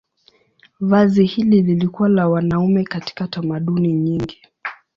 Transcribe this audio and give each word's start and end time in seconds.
Vazi 0.79 1.25
hili 1.25 1.61
lilikuwa 1.61 2.09
la 2.09 2.27
wanaume 2.27 2.83
katika 2.83 3.27
tamaduni 3.27 3.93
nyingi. 3.93 4.41